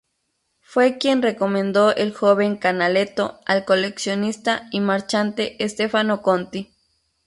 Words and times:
Fue 0.61 0.97
quien 0.97 1.21
recomendó 1.21 1.95
el 1.95 2.11
joven 2.11 2.57
Canaletto 2.57 3.39
al 3.45 3.65
coleccionista 3.65 4.67
y 4.71 4.79
marchante 4.79 5.55
Stefano 5.69 6.23
Conti. 6.23 6.73